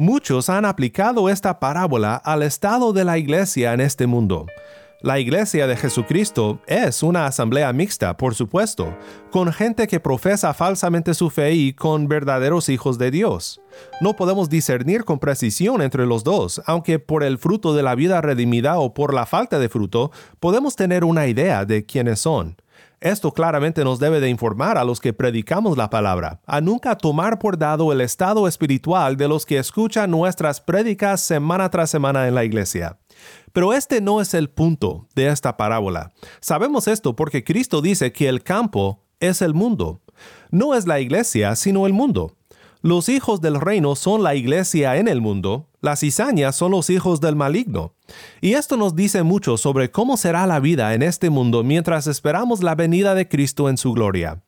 Muchos 0.00 0.48
han 0.48 0.64
aplicado 0.64 1.28
esta 1.28 1.60
parábola 1.60 2.16
al 2.16 2.42
estado 2.42 2.94
de 2.94 3.04
la 3.04 3.18
iglesia 3.18 3.74
en 3.74 3.82
este 3.82 4.06
mundo. 4.06 4.46
La 5.02 5.18
iglesia 5.18 5.66
de 5.66 5.76
Jesucristo 5.76 6.58
es 6.66 7.02
una 7.02 7.26
asamblea 7.26 7.70
mixta, 7.74 8.16
por 8.16 8.34
supuesto, 8.34 8.96
con 9.30 9.52
gente 9.52 9.86
que 9.88 10.00
profesa 10.00 10.54
falsamente 10.54 11.12
su 11.12 11.28
fe 11.28 11.52
y 11.52 11.74
con 11.74 12.08
verdaderos 12.08 12.70
hijos 12.70 12.96
de 12.96 13.10
Dios. 13.10 13.60
No 14.00 14.16
podemos 14.16 14.48
discernir 14.48 15.04
con 15.04 15.18
precisión 15.18 15.82
entre 15.82 16.06
los 16.06 16.24
dos, 16.24 16.62
aunque 16.64 16.98
por 16.98 17.22
el 17.22 17.36
fruto 17.36 17.74
de 17.74 17.82
la 17.82 17.94
vida 17.94 18.22
redimida 18.22 18.78
o 18.78 18.94
por 18.94 19.12
la 19.12 19.26
falta 19.26 19.58
de 19.58 19.68
fruto, 19.68 20.12
podemos 20.38 20.76
tener 20.76 21.04
una 21.04 21.26
idea 21.26 21.66
de 21.66 21.84
quiénes 21.84 22.20
son. 22.20 22.56
Esto 23.00 23.32
claramente 23.32 23.82
nos 23.82 23.98
debe 23.98 24.20
de 24.20 24.28
informar 24.28 24.76
a 24.76 24.84
los 24.84 25.00
que 25.00 25.14
predicamos 25.14 25.78
la 25.78 25.88
palabra, 25.88 26.42
a 26.44 26.60
nunca 26.60 26.98
tomar 26.98 27.38
por 27.38 27.56
dado 27.56 27.92
el 27.92 28.02
estado 28.02 28.46
espiritual 28.46 29.16
de 29.16 29.26
los 29.26 29.46
que 29.46 29.56
escuchan 29.56 30.10
nuestras 30.10 30.60
prédicas 30.60 31.22
semana 31.22 31.70
tras 31.70 31.88
semana 31.88 32.28
en 32.28 32.34
la 32.34 32.44
iglesia. 32.44 32.98
Pero 33.54 33.72
este 33.72 34.02
no 34.02 34.20
es 34.20 34.34
el 34.34 34.50
punto 34.50 35.08
de 35.14 35.28
esta 35.28 35.56
parábola. 35.56 36.12
Sabemos 36.42 36.88
esto 36.88 37.16
porque 37.16 37.42
Cristo 37.42 37.80
dice 37.80 38.12
que 38.12 38.28
el 38.28 38.42
campo 38.42 39.02
es 39.18 39.40
el 39.40 39.54
mundo. 39.54 40.02
No 40.50 40.74
es 40.74 40.86
la 40.86 41.00
iglesia, 41.00 41.56
sino 41.56 41.86
el 41.86 41.94
mundo. 41.94 42.36
Los 42.82 43.10
hijos 43.10 43.42
del 43.42 43.60
reino 43.60 43.94
son 43.94 44.22
la 44.22 44.34
iglesia 44.34 44.96
en 44.96 45.06
el 45.06 45.20
mundo, 45.20 45.68
las 45.82 46.00
cizañas 46.00 46.56
son 46.56 46.70
los 46.72 46.88
hijos 46.88 47.20
del 47.20 47.36
maligno. 47.36 47.92
Y 48.40 48.54
esto 48.54 48.78
nos 48.78 48.96
dice 48.96 49.22
mucho 49.22 49.58
sobre 49.58 49.90
cómo 49.90 50.16
será 50.16 50.46
la 50.46 50.60
vida 50.60 50.94
en 50.94 51.02
este 51.02 51.28
mundo 51.28 51.62
mientras 51.62 52.06
esperamos 52.06 52.62
la 52.62 52.74
venida 52.74 53.14
de 53.14 53.28
Cristo 53.28 53.68
en 53.68 53.76
su 53.76 53.92
gloria. 53.92 54.42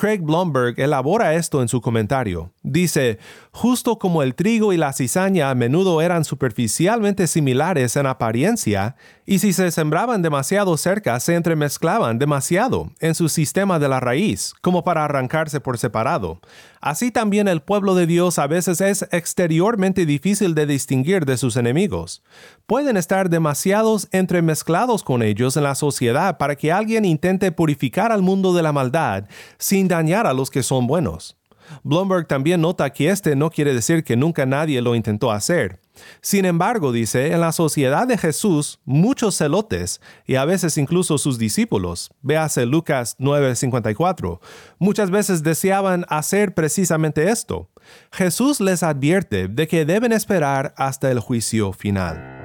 Craig 0.00 0.22
Blomberg 0.22 0.80
elabora 0.80 1.34
esto 1.34 1.60
en 1.60 1.68
su 1.68 1.82
comentario. 1.82 2.50
Dice, 2.62 3.18
justo 3.50 3.98
como 3.98 4.22
el 4.22 4.34
trigo 4.34 4.72
y 4.72 4.78
la 4.78 4.94
cizaña 4.94 5.50
a 5.50 5.54
menudo 5.54 6.00
eran 6.00 6.24
superficialmente 6.24 7.26
similares 7.26 7.96
en 7.96 8.06
apariencia, 8.06 8.96
y 9.26 9.40
si 9.40 9.52
se 9.52 9.70
sembraban 9.70 10.22
demasiado 10.22 10.78
cerca 10.78 11.20
se 11.20 11.34
entremezclaban 11.34 12.18
demasiado 12.18 12.90
en 13.00 13.14
su 13.14 13.28
sistema 13.28 13.78
de 13.78 13.88
la 13.90 14.00
raíz, 14.00 14.54
como 14.62 14.84
para 14.84 15.04
arrancarse 15.04 15.60
por 15.60 15.76
separado. 15.76 16.40
Así 16.80 17.10
también 17.10 17.46
el 17.46 17.60
pueblo 17.60 17.94
de 17.94 18.06
Dios 18.06 18.38
a 18.38 18.46
veces 18.46 18.80
es 18.80 19.06
exteriormente 19.12 20.06
difícil 20.06 20.54
de 20.54 20.64
distinguir 20.64 21.26
de 21.26 21.36
sus 21.36 21.56
enemigos. 21.56 22.22
Pueden 22.70 22.96
estar 22.96 23.28
demasiados 23.28 24.06
entremezclados 24.12 25.02
con 25.02 25.24
ellos 25.24 25.56
en 25.56 25.64
la 25.64 25.74
sociedad 25.74 26.38
para 26.38 26.54
que 26.54 26.70
alguien 26.70 27.04
intente 27.04 27.50
purificar 27.50 28.12
al 28.12 28.22
mundo 28.22 28.54
de 28.54 28.62
la 28.62 28.70
maldad 28.70 29.24
sin 29.58 29.88
dañar 29.88 30.24
a 30.24 30.32
los 30.32 30.52
que 30.52 30.62
son 30.62 30.86
buenos. 30.86 31.36
Blomberg 31.82 32.28
también 32.28 32.60
nota 32.60 32.88
que 32.90 33.10
este 33.10 33.34
no 33.34 33.50
quiere 33.50 33.74
decir 33.74 34.04
que 34.04 34.16
nunca 34.16 34.46
nadie 34.46 34.80
lo 34.82 34.94
intentó 34.94 35.32
hacer. 35.32 35.80
Sin 36.20 36.44
embargo, 36.44 36.92
dice, 36.92 37.32
en 37.32 37.40
la 37.40 37.50
sociedad 37.50 38.06
de 38.06 38.16
Jesús, 38.16 38.78
muchos 38.84 39.36
celotes, 39.36 40.00
y 40.24 40.36
a 40.36 40.44
veces 40.44 40.78
incluso 40.78 41.18
sus 41.18 41.38
discípulos, 41.38 42.12
véase 42.22 42.66
Lucas 42.66 43.16
9:54, 43.18 44.38
muchas 44.78 45.10
veces 45.10 45.42
deseaban 45.42 46.06
hacer 46.08 46.54
precisamente 46.54 47.30
esto. 47.30 47.68
Jesús 48.12 48.60
les 48.60 48.84
advierte 48.84 49.48
de 49.48 49.66
que 49.66 49.84
deben 49.84 50.12
esperar 50.12 50.72
hasta 50.76 51.10
el 51.10 51.18
juicio 51.18 51.72
final. 51.72 52.39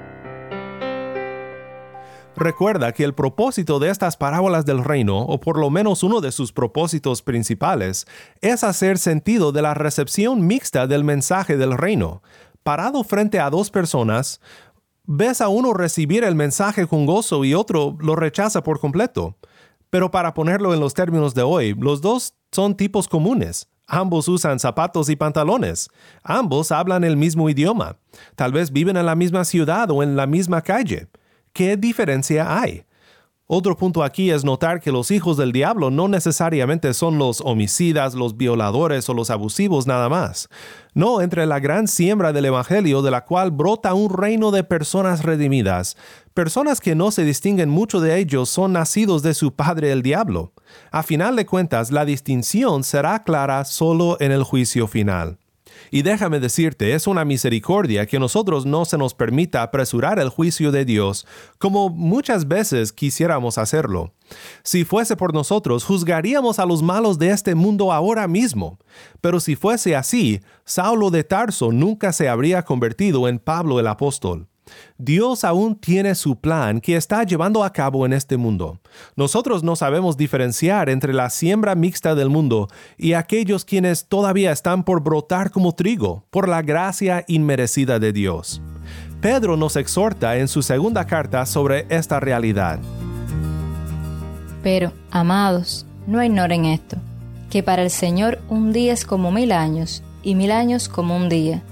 Recuerda 2.38 2.92
que 2.92 3.06
el 3.06 3.14
propósito 3.14 3.80
de 3.80 3.90
estas 3.90 4.18
parábolas 4.18 4.66
del 4.66 4.84
reino, 4.84 5.20
o 5.20 5.40
por 5.40 5.58
lo 5.58 5.70
menos 5.70 6.04
uno 6.04 6.20
de 6.20 6.34
sus 6.34 6.52
propósitos 6.52 7.22
principales, 7.22 8.06
es 8.42 8.64
hacer 8.66 8.98
sentido 8.98 9.54
de 9.54 9.62
la 9.62 9.74
recepción 9.74 10.46
mixta 10.46 10.86
del 10.86 11.06
mensaje 11.06 11.56
del 11.56 11.78
reino. 11.78 12.22
Parado 12.64 13.06
frente 13.06 13.40
a 13.40 13.50
dos 13.50 13.72
personas, 13.72 14.42
ves 15.06 15.40
a 15.40 15.48
uno 15.48 15.74
recibir 15.74 16.26
el 16.26 16.36
mensaje 16.36 16.88
con 16.88 17.06
gozo 17.06 17.46
y 17.46 17.54
otro 17.54 17.96
lo 18.02 18.18
rechaza 18.18 18.64
por 18.64 18.82
completo. 18.82 19.38
Pero 19.90 20.12
para 20.12 20.34
ponerlo 20.34 20.74
en 20.74 20.82
los 20.82 20.94
términos 20.94 21.36
de 21.36 21.44
hoy, 21.44 21.74
los 21.74 22.02
dos 22.02 22.34
son 22.52 22.76
tipos 22.76 23.08
comunes. 23.08 23.70
Ambos 23.88 24.28
usan 24.28 24.60
zapatos 24.60 25.10
y 25.10 25.16
pantalones. 25.16 25.90
Ambos 26.22 26.72
hablan 26.74 27.06
el 27.06 27.16
mismo 27.16 27.50
idioma. 27.50 27.98
Tal 28.36 28.52
vez 28.52 28.72
viven 28.72 28.98
en 28.98 29.06
la 29.06 29.16
misma 29.16 29.46
ciudad 29.46 29.90
o 29.92 30.04
en 30.04 30.18
la 30.18 30.28
misma 30.28 30.62
calle. 30.64 31.08
¿Qué 31.56 31.78
diferencia 31.78 32.60
hay? 32.60 32.84
Otro 33.48 33.78
punto 33.78 34.04
aquí 34.04 34.30
es 34.30 34.44
notar 34.44 34.82
que 34.82 34.92
los 34.92 35.10
hijos 35.10 35.38
del 35.38 35.54
diablo 35.54 35.90
no 35.90 36.10
necesariamente 36.10 36.94
son 36.94 37.18
los 37.18 37.40
homicidas, 37.40 38.14
los 38.14 38.36
violadores 38.36 39.08
o 39.08 39.14
los 39.14 39.30
abusivos 39.30 39.88
nada 39.88 40.10
más. 40.10 40.50
No, 40.94 41.22
entre 41.22 41.46
la 41.46 41.62
gran 41.62 41.88
siembra 41.88 42.34
del 42.34 42.44
Evangelio 42.44 43.02
de 43.02 43.10
la 43.10 43.24
cual 43.24 43.52
brota 43.52 43.94
un 43.94 44.10
reino 44.10 44.52
de 44.52 44.66
personas 44.66 45.24
redimidas, 45.24 45.96
personas 46.34 46.82
que 46.82 46.94
no 46.94 47.10
se 47.10 47.24
distinguen 47.24 47.70
mucho 47.70 48.02
de 48.02 48.20
ellos 48.20 48.50
son 48.50 48.74
nacidos 48.74 49.24
de 49.24 49.34
su 49.34 49.54
padre 49.54 49.94
el 49.94 50.02
diablo. 50.02 50.52
A 50.92 51.04
final 51.04 51.38
de 51.38 51.46
cuentas, 51.46 51.90
la 51.90 52.04
distinción 52.04 52.84
será 52.84 53.24
clara 53.24 53.64
solo 53.64 54.18
en 54.20 54.34
el 54.34 54.44
juicio 54.44 54.88
final. 54.88 55.38
Y 55.92 56.02
déjame 56.02 56.40
decirte, 56.40 56.94
es 56.94 57.08
una 57.08 57.26
misericordia 57.26 58.06
que 58.06 58.20
nosotros 58.20 58.66
no 58.66 58.86
se 58.86 58.98
nos 58.98 59.14
permita 59.14 59.64
apresurar 59.64 60.20
el 60.20 60.30
juicio 60.30 60.72
de 60.72 60.86
Dios 60.86 61.26
como 61.58 61.90
muchas 61.90 62.48
veces 62.48 62.92
quisiéramos 62.92 63.58
hacerlo. 63.58 64.14
Si 64.64 64.84
fuese 64.86 65.16
por 65.16 65.34
nosotros, 65.34 65.84
juzgaríamos 65.84 66.60
a 66.60 66.66
los 66.66 66.82
malos 66.82 67.20
de 67.20 67.30
este 67.30 67.56
mundo 67.56 67.92
ahora 67.92 68.28
mismo. 68.28 68.80
Pero 69.22 69.40
si 69.40 69.56
fuese 69.56 69.96
así, 69.96 70.42
Saulo 70.64 71.12
de 71.12 71.24
Tarso 71.24 71.72
nunca 71.72 72.12
se 72.14 72.28
habría 72.28 72.64
convertido 72.64 73.28
en 73.28 73.40
Pablo 73.40 73.80
el 73.80 73.88
apóstol. 73.88 74.48
Dios 74.98 75.44
aún 75.44 75.76
tiene 75.76 76.16
su 76.16 76.38
plan 76.38 76.82
que 76.82 76.96
está 76.96 77.24
llevando 77.24 77.64
a 77.64 77.72
cabo 77.72 78.06
en 78.06 78.14
este 78.14 78.38
mundo. 78.38 78.80
Nosotros 79.16 79.64
no 79.64 79.76
sabemos 79.76 80.18
diferenciar 80.18 80.90
entre 80.90 81.14
la 81.14 81.30
siembra 81.30 81.76
mixta 81.76 82.16
del 82.16 82.30
mundo 82.30 82.68
y 82.98 83.14
aquellos 83.14 83.66
quienes 83.66 84.08
todavía 84.08 84.52
están 84.52 84.84
por 84.84 85.02
brotar 85.02 85.52
como 85.52 85.74
trigo 85.74 86.26
por 86.30 86.48
la 86.48 86.62
gracia 86.62 87.24
inmerecida 87.28 88.00
de 88.00 88.14
Dios. 88.14 88.62
Pedro 89.22 89.58
nos 89.58 89.76
exhorta 89.76 90.38
en 90.38 90.48
su 90.48 90.62
segunda 90.62 91.06
carta 91.06 91.46
sobre 91.46 91.86
esta 91.90 92.20
realidad. 92.20 92.80
Pero, 94.62 94.92
amados, 95.12 95.86
no 96.08 96.24
ignoren 96.24 96.66
esto, 96.66 96.98
que 97.50 97.64
para 97.64 97.84
el 97.84 97.90
Señor 97.90 98.40
un 98.50 98.74
día 98.74 98.94
es 98.94 99.06
como 99.06 99.32
mil 99.32 99.52
años 99.52 100.04
y 100.24 100.36
mil 100.36 100.52
años 100.52 100.90
como 100.90 101.16
un 101.16 101.30
día. 101.30 101.64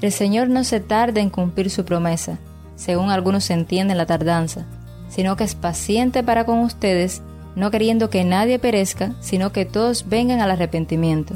El 0.00 0.12
Señor 0.12 0.48
no 0.48 0.62
se 0.62 0.78
tarda 0.78 1.20
en 1.20 1.28
cumplir 1.28 1.70
su 1.70 1.84
promesa, 1.84 2.38
según 2.76 3.10
algunos 3.10 3.50
entienden 3.50 3.98
la 3.98 4.06
tardanza, 4.06 4.64
sino 5.08 5.36
que 5.36 5.42
es 5.42 5.56
paciente 5.56 6.22
para 6.22 6.44
con 6.44 6.60
ustedes, 6.60 7.20
no 7.56 7.72
queriendo 7.72 8.08
que 8.08 8.22
nadie 8.22 8.60
perezca, 8.60 9.14
sino 9.20 9.50
que 9.50 9.64
todos 9.64 10.08
vengan 10.08 10.40
al 10.40 10.52
arrepentimiento. 10.52 11.34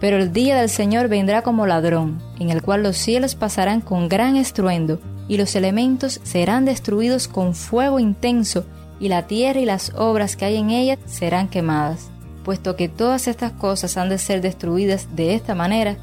Pero 0.00 0.16
el 0.16 0.32
día 0.32 0.56
del 0.56 0.70
Señor 0.70 1.08
vendrá 1.08 1.42
como 1.42 1.66
ladrón, 1.66 2.22
en 2.38 2.48
el 2.48 2.62
cual 2.62 2.82
los 2.82 2.96
cielos 2.96 3.34
pasarán 3.34 3.82
con 3.82 4.08
gran 4.08 4.36
estruendo, 4.36 4.98
y 5.28 5.36
los 5.36 5.54
elementos 5.54 6.20
serán 6.22 6.64
destruidos 6.64 7.28
con 7.28 7.54
fuego 7.54 7.98
intenso, 7.98 8.64
y 8.98 9.08
la 9.08 9.26
tierra 9.26 9.60
y 9.60 9.66
las 9.66 9.92
obras 9.94 10.36
que 10.36 10.46
hay 10.46 10.56
en 10.56 10.70
ella 10.70 10.98
serán 11.04 11.48
quemadas. 11.48 12.08
Puesto 12.44 12.76
que 12.76 12.88
todas 12.88 13.28
estas 13.28 13.52
cosas 13.52 13.98
han 13.98 14.08
de 14.08 14.16
ser 14.16 14.40
destruidas 14.40 15.14
de 15.14 15.34
esta 15.34 15.54
manera, 15.54 15.98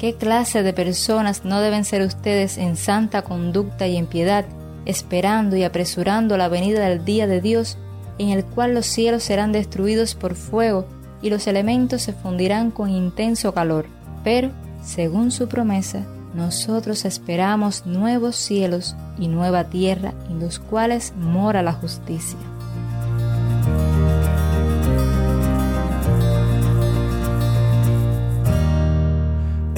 ¿Qué 0.00 0.14
clase 0.14 0.62
de 0.62 0.72
personas 0.72 1.44
no 1.44 1.60
deben 1.60 1.84
ser 1.84 2.00
ustedes 2.00 2.56
en 2.56 2.78
santa 2.78 3.20
conducta 3.20 3.86
y 3.86 3.98
en 3.98 4.06
piedad, 4.06 4.46
esperando 4.86 5.56
y 5.56 5.64
apresurando 5.64 6.38
la 6.38 6.48
venida 6.48 6.88
del 6.88 7.04
día 7.04 7.26
de 7.26 7.42
Dios, 7.42 7.76
en 8.16 8.30
el 8.30 8.42
cual 8.42 8.72
los 8.72 8.86
cielos 8.86 9.24
serán 9.24 9.52
destruidos 9.52 10.14
por 10.14 10.36
fuego 10.36 10.86
y 11.20 11.28
los 11.28 11.46
elementos 11.46 12.00
se 12.00 12.14
fundirán 12.14 12.70
con 12.70 12.88
intenso 12.88 13.52
calor. 13.52 13.84
Pero, 14.24 14.52
según 14.82 15.30
su 15.30 15.48
promesa, 15.48 16.06
nosotros 16.32 17.04
esperamos 17.04 17.84
nuevos 17.84 18.36
cielos 18.36 18.96
y 19.18 19.28
nueva 19.28 19.64
tierra 19.64 20.14
en 20.30 20.40
los 20.40 20.60
cuales 20.60 21.12
mora 21.14 21.62
la 21.62 21.74
justicia. 21.74 22.38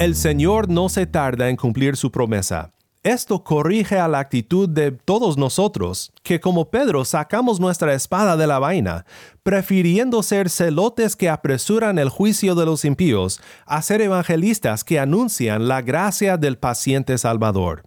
El 0.03 0.15
Señor 0.15 0.67
no 0.67 0.89
se 0.89 1.05
tarda 1.05 1.47
en 1.47 1.55
cumplir 1.55 1.95
su 1.95 2.11
promesa. 2.11 2.73
Esto 3.03 3.41
corrige 3.45 3.99
a 3.99 4.09
la 4.09 4.19
actitud 4.19 4.67
de 4.67 4.91
todos 4.91 5.37
nosotros, 5.37 6.11
que 6.23 6.41
como 6.41 6.69
Pedro 6.69 7.05
sacamos 7.05 7.61
nuestra 7.61 7.93
espada 7.93 8.35
de 8.35 8.45
la 8.45 8.59
vaina, 8.59 9.05
prefiriendo 9.43 10.21
ser 10.21 10.49
celotes 10.49 11.15
que 11.15 11.29
apresuran 11.29 11.99
el 11.99 12.09
juicio 12.09 12.53
de 12.53 12.65
los 12.65 12.83
impíos, 12.83 13.39
a 13.65 13.81
ser 13.81 14.01
evangelistas 14.01 14.83
que 14.83 14.99
anuncian 14.99 15.69
la 15.69 15.81
gracia 15.81 16.35
del 16.35 16.57
paciente 16.57 17.17
Salvador. 17.17 17.83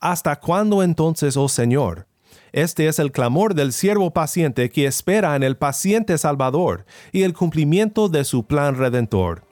¿Hasta 0.00 0.40
cuándo 0.40 0.82
entonces, 0.82 1.36
oh 1.36 1.48
Señor? 1.48 2.08
Este 2.50 2.88
es 2.88 2.98
el 2.98 3.12
clamor 3.12 3.54
del 3.54 3.72
siervo 3.72 4.12
paciente 4.12 4.70
que 4.70 4.86
espera 4.86 5.36
en 5.36 5.44
el 5.44 5.56
paciente 5.56 6.18
Salvador 6.18 6.84
y 7.12 7.22
el 7.22 7.32
cumplimiento 7.32 8.08
de 8.08 8.24
su 8.24 8.44
plan 8.44 8.76
redentor. 8.76 9.44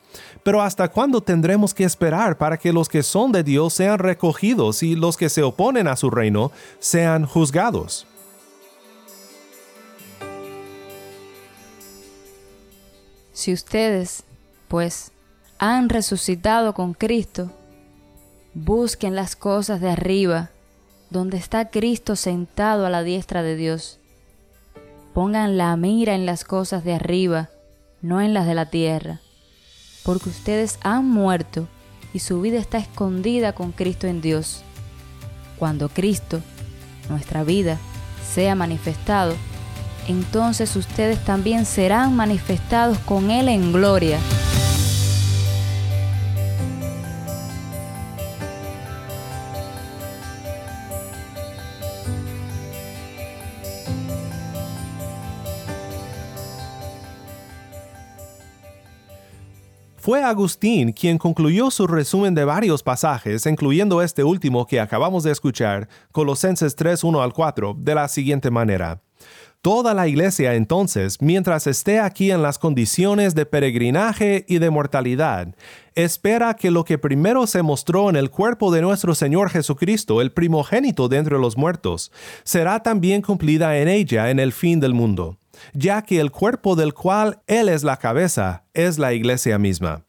Pero 0.43 0.61
¿hasta 0.61 0.89
cuándo 0.89 1.21
tendremos 1.21 1.73
que 1.73 1.85
esperar 1.85 2.37
para 2.37 2.59
que 2.59 2.73
los 2.73 2.89
que 2.89 3.03
son 3.03 3.31
de 3.31 3.45
Dios 3.45 3.75
sean 3.75 3.99
recogidos 3.99 4.83
y 4.83 4.97
los 4.97 5.17
que 5.17 5.29
se 5.29 5.43
oponen 5.43 5.87
a 5.87 5.97
su 5.97 6.11
reino 6.11 6.51
sean 6.81 7.27
juzgados? 7.27 8.07
Si 13.33 13.53
ustedes, 13.53 14.25
pues, 14.69 15.13
han 15.59 15.89
resucitado 15.89 16.75
con 16.75 16.93
Cristo, 16.93 17.51
busquen 18.53 19.15
las 19.15 19.37
cosas 19.37 19.81
de 19.81 19.91
arriba, 19.91 20.51
donde 21.11 21.37
está 21.37 21.71
Cristo 21.71 22.17
sentado 22.17 22.85
a 22.85 22.91
la 22.91 23.05
diestra 23.05 23.43
de 23.43 23.55
Dios. 23.55 24.01
Pongan 25.15 25.57
la 25.57 25.77
mira 25.77 26.15
en 26.15 26.27
las 26.27 26.45
cosas 26.45 26.85
de 26.85 26.95
arriba, 26.95 27.51
no 28.01 28.21
en 28.21 28.35
las 28.35 28.47
de 28.47 28.55
la 28.55 28.71
tierra 28.71 29.21
porque 30.05 30.29
ustedes 30.29 30.79
han 30.83 31.09
muerto 31.09 31.69
y 32.13 32.19
su 32.19 32.41
vida 32.41 32.59
está 32.59 32.79
escondida 32.79 33.55
con 33.55 33.73
Cristo 33.73 34.07
en 34.07 34.21
Dios. 34.21 34.63
Cuando 35.59 35.89
Cristo, 35.89 36.41
nuestra 37.09 37.45
vida, 37.45 37.79
sea 38.35 38.55
manifestado, 38.55 39.35
entonces 40.09 40.75
ustedes 40.77 41.25
también 41.25 41.65
serán 41.65 42.17
manifestados 42.17 42.99
con 42.99 43.31
Él 43.31 43.49
en 43.49 43.73
gloria. 43.73 44.19
Fue 60.03 60.21
Agustín 60.25 60.91
quien 60.91 61.17
concluyó 61.17 61.71
su 61.71 61.87
resumen 61.87 62.35
de 62.35 62.45
varios 62.45 62.83
pasajes, 62.83 63.47
incluyendo 63.47 64.03
este 64.03 64.25
último 64.25 64.67
que 64.67 64.81
acabamos 64.81 65.23
de 65.23 65.31
escuchar, 65.31 65.89
Colosenses 66.11 66.75
3, 66.75 67.05
1 67.05 67.23
al 67.23 67.33
4, 67.33 67.77
de 67.79 67.95
la 67.95 68.09
siguiente 68.09 68.51
manera. 68.51 69.01
Toda 69.61 69.95
la 69.95 70.09
iglesia 70.09 70.55
entonces, 70.55 71.23
mientras 71.23 71.69
esté 71.69 72.01
aquí 72.01 72.33
en 72.33 72.43
las 72.43 72.59
condiciones 72.59 73.37
de 73.37 73.47
peregrinaje 73.47 74.45
y 74.49 74.59
de 74.59 74.71
mortalidad, 74.71 75.55
espera 75.95 76.55
que 76.55 76.73
lo 76.73 76.85
que 76.85 76.99
primero 76.99 77.47
se 77.47 77.63
mostró 77.63 78.11
en 78.11 78.17
el 78.17 78.29
cuerpo 78.29 78.73
de 78.73 78.83
nuestro 78.83 79.15
Señor 79.15 79.51
Jesucristo, 79.51 80.21
el 80.21 80.33
primogénito 80.33 81.09
de 81.09 81.19
entre 81.19 81.39
los 81.39 81.57
muertos, 81.57 82.11
será 82.43 82.83
también 82.83 83.23
cumplida 83.23 83.79
en 83.79 83.87
ella 83.87 84.31
en 84.31 84.41
el 84.41 84.53
fin 84.53 84.81
del 84.81 84.95
mundo 84.95 85.39
ya 85.73 86.03
que 86.03 86.21
el 86.21 86.31
cuerpo 86.31 86.77
del 86.77 86.95
cual 86.95 87.41
Él 87.47 87.69
es 87.69 87.85
la 87.85 87.97
cabeza 87.97 88.65
es 88.75 88.99
la 88.99 89.13
iglesia 89.13 89.59
misma. 89.59 90.05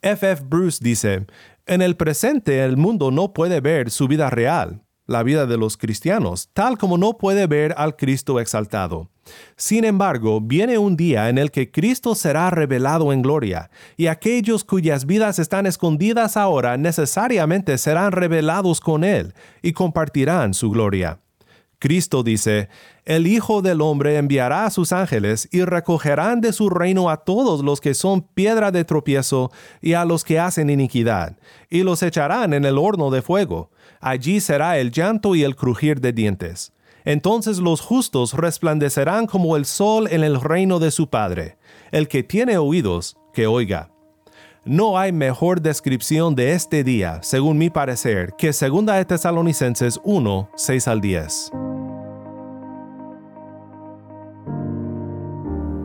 F. 0.00 0.30
F. 0.30 0.44
Bruce 0.44 0.78
dice, 0.82 1.26
en 1.66 1.82
el 1.82 1.96
presente 1.96 2.64
el 2.64 2.76
mundo 2.76 3.10
no 3.10 3.32
puede 3.32 3.60
ver 3.60 3.90
su 3.90 4.08
vida 4.08 4.30
real, 4.30 4.82
la 5.06 5.22
vida 5.22 5.46
de 5.46 5.56
los 5.56 5.76
cristianos, 5.76 6.50
tal 6.52 6.78
como 6.78 6.98
no 6.98 7.18
puede 7.18 7.46
ver 7.46 7.74
al 7.76 7.96
Cristo 7.96 8.40
exaltado. 8.40 9.10
Sin 9.56 9.84
embargo, 9.84 10.40
viene 10.40 10.78
un 10.78 10.96
día 10.96 11.28
en 11.28 11.38
el 11.38 11.50
que 11.50 11.70
Cristo 11.70 12.14
será 12.14 12.50
revelado 12.50 13.12
en 13.12 13.22
gloria, 13.22 13.70
y 13.96 14.06
aquellos 14.06 14.64
cuyas 14.64 15.06
vidas 15.06 15.38
están 15.38 15.66
escondidas 15.66 16.36
ahora 16.36 16.76
necesariamente 16.76 17.76
serán 17.78 18.12
revelados 18.12 18.80
con 18.80 19.02
Él 19.04 19.34
y 19.62 19.72
compartirán 19.72 20.54
su 20.54 20.70
gloria. 20.70 21.20
Cristo 21.78 22.24
dice, 22.24 22.68
el 23.04 23.26
Hijo 23.26 23.62
del 23.62 23.80
Hombre 23.80 24.16
enviará 24.16 24.66
a 24.66 24.70
sus 24.70 24.92
ángeles 24.92 25.48
y 25.52 25.62
recogerán 25.62 26.40
de 26.40 26.52
su 26.52 26.70
reino 26.70 27.08
a 27.08 27.18
todos 27.18 27.62
los 27.64 27.80
que 27.80 27.94
son 27.94 28.22
piedra 28.22 28.72
de 28.72 28.84
tropiezo 28.84 29.52
y 29.80 29.92
a 29.92 30.04
los 30.04 30.24
que 30.24 30.40
hacen 30.40 30.70
iniquidad, 30.70 31.36
y 31.70 31.84
los 31.84 32.02
echarán 32.02 32.52
en 32.52 32.64
el 32.64 32.78
horno 32.78 33.10
de 33.10 33.22
fuego. 33.22 33.70
Allí 34.00 34.40
será 34.40 34.78
el 34.78 34.90
llanto 34.90 35.36
y 35.36 35.44
el 35.44 35.54
crujir 35.54 36.00
de 36.00 36.12
dientes. 36.12 36.72
Entonces 37.04 37.58
los 37.58 37.80
justos 37.80 38.34
resplandecerán 38.34 39.26
como 39.26 39.56
el 39.56 39.64
sol 39.64 40.08
en 40.10 40.24
el 40.24 40.40
reino 40.40 40.78
de 40.80 40.90
su 40.90 41.08
Padre. 41.08 41.56
El 41.92 42.08
que 42.08 42.22
tiene 42.22 42.58
oídos, 42.58 43.16
que 43.32 43.46
oiga. 43.46 43.90
No 44.64 44.98
hay 44.98 45.12
mejor 45.12 45.62
descripción 45.62 46.34
de 46.34 46.52
este 46.52 46.84
día, 46.84 47.20
según 47.22 47.56
mi 47.56 47.70
parecer, 47.70 48.34
que 48.36 48.48
2 48.48 48.84
de 48.84 49.04
Tesalonicenses 49.06 49.98
1, 50.04 50.50
6 50.56 50.88
al 50.88 51.00
10. 51.00 51.52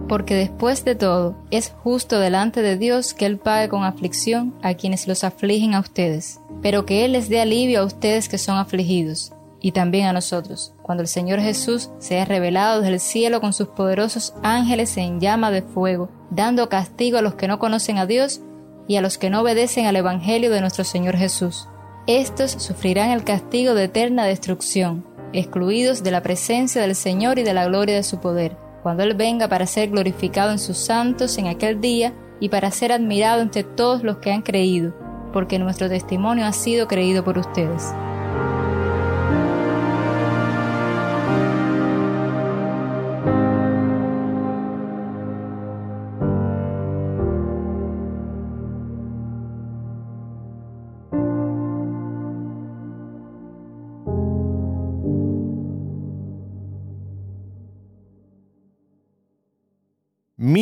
Porque 0.08 0.36
después 0.36 0.84
de 0.86 0.96
todo, 0.96 1.36
es 1.50 1.74
justo 1.84 2.20
delante 2.20 2.62
de 2.62 2.78
Dios 2.78 3.14
que 3.14 3.26
Él 3.26 3.38
pague 3.38 3.70
con 3.70 3.84
aflicción 3.84 4.54
a 4.62 4.74
quienes 4.74 5.08
los 5.08 5.24
afligen 5.24 5.74
a 5.74 5.80
ustedes, 5.80 6.40
pero 6.62 6.86
que 6.86 7.06
Él 7.06 7.14
les 7.14 7.30
dé 7.30 7.42
alivio 7.42 7.82
a 7.82 7.86
ustedes 7.86 8.28
que 8.30 8.38
son 8.38 8.58
afligidos, 8.58 9.34
y 9.62 9.72
también 9.72 10.08
a 10.08 10.14
nosotros, 10.14 10.74
cuando 10.82 11.02
el 11.02 11.08
Señor 11.08 11.40
Jesús 11.40 11.90
sea 11.98 12.26
revelado 12.26 12.82
desde 12.82 12.96
el 12.96 13.00
cielo 13.00 13.40
con 13.40 13.54
sus 13.54 13.70
poderosos 13.70 14.34
ángeles 14.44 14.98
en 14.98 15.22
llama 15.22 15.52
de 15.52 15.62
fuego, 15.62 16.10
dando 16.30 16.68
castigo 16.68 17.18
a 17.18 17.22
los 17.22 17.36
que 17.36 17.48
no 17.48 17.60
conocen 17.60 17.98
a 17.98 18.06
Dios 18.06 18.42
y 18.88 18.98
a 18.98 19.02
los 19.02 19.18
que 19.18 19.30
no 19.30 19.42
obedecen 19.42 19.86
al 19.86 19.96
Evangelio 19.96 20.52
de 20.52 20.60
nuestro 20.60 20.84
Señor 20.84 21.16
Jesús. 21.16 21.70
Estos 22.08 22.52
sufrirán 22.52 23.12
el 23.12 23.24
castigo 23.24 23.74
de 23.74 23.86
eterna 23.86 24.26
destrucción, 24.26 25.06
excluidos 25.32 26.04
de 26.04 26.12
la 26.12 26.22
presencia 26.22 26.82
del 26.82 26.96
Señor 26.96 27.40
y 27.40 27.44
de 27.44 27.54
la 27.54 27.66
gloria 27.66 27.96
de 27.96 28.04
su 28.04 28.20
poder, 28.20 28.58
cuando 28.84 29.04
Él 29.04 29.16
venga 29.16 29.48
para 29.48 29.66
ser 29.66 29.90
glorificado 29.90 30.52
en 30.52 30.60
sus 30.60 30.78
santos 30.78 31.38
en 31.38 31.48
aquel 31.48 31.80
día 31.80 32.14
y 32.42 32.50
para 32.50 32.70
ser 32.70 32.92
admirado 32.92 33.42
entre 33.42 33.64
todos 33.64 34.04
los 34.04 34.18
que 34.18 34.32
han 34.32 34.42
creído, 34.42 34.94
porque 35.32 35.58
nuestro 35.58 35.88
testimonio 35.88 36.46
ha 36.46 36.52
sido 36.52 36.88
creído 36.88 37.24
por 37.24 37.38
ustedes. 37.38 37.94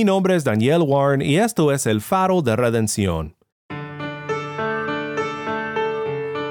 Mi 0.02 0.06
nombre 0.06 0.36
es 0.36 0.44
Daniel 0.44 0.82
Warren 0.82 1.22
y 1.22 1.38
esto 1.38 1.72
es 1.72 1.86
el 1.86 2.02
faro 2.02 2.42
de 2.42 2.56
redención. 2.56 3.36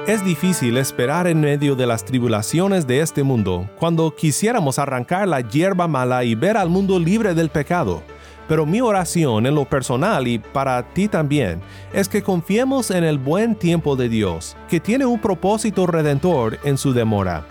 Es 0.07 0.23
difícil 0.23 0.77
esperar 0.77 1.27
en 1.27 1.41
medio 1.41 1.75
de 1.75 1.85
las 1.85 2.05
tribulaciones 2.05 2.87
de 2.87 3.01
este 3.01 3.23
mundo 3.23 3.69
cuando 3.77 4.15
quisiéramos 4.15 4.79
arrancar 4.79 5.27
la 5.27 5.41
hierba 5.41 5.89
mala 5.89 6.23
y 6.23 6.33
ver 6.33 6.55
al 6.55 6.69
mundo 6.69 6.97
libre 6.97 7.33
del 7.33 7.49
pecado. 7.49 8.01
Pero 8.47 8.65
mi 8.65 8.79
oración 8.79 9.45
en 9.45 9.55
lo 9.55 9.65
personal 9.65 10.29
y 10.29 10.39
para 10.39 10.87
ti 10.93 11.09
también 11.09 11.59
es 11.91 12.07
que 12.07 12.23
confiemos 12.23 12.89
en 12.89 13.03
el 13.03 13.17
buen 13.17 13.55
tiempo 13.55 13.97
de 13.97 14.07
Dios, 14.07 14.55
que 14.69 14.79
tiene 14.79 15.05
un 15.05 15.19
propósito 15.19 15.87
redentor 15.87 16.57
en 16.63 16.77
su 16.77 16.93
demora. 16.93 17.45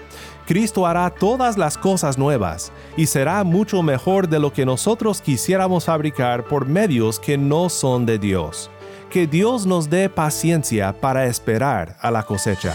Cristo 0.51 0.85
hará 0.85 1.11
todas 1.11 1.57
las 1.57 1.79
cosas 1.79 2.19
nuevas 2.19 2.73
y 2.97 3.07
será 3.07 3.45
mucho 3.45 3.85
mejor 3.85 4.29
de 4.29 4.41
lo 4.41 4.53
que 4.53 4.67
nosotros 4.67 5.21
quisiéramos 5.21 5.85
fabricar 5.85 6.43
por 6.43 6.67
medios 6.67 7.21
que 7.21 7.39
no 7.39 7.69
son 7.69 8.05
de 8.05 8.19
Dios. 8.19 8.69
Que 9.11 9.29
Dios 9.29 9.65
nos 9.65 9.89
dé 9.89 10.09
paciencia 10.09 10.93
para 11.01 11.27
esperar 11.27 11.97
a 12.01 12.11
la 12.11 12.25
cosecha. 12.25 12.75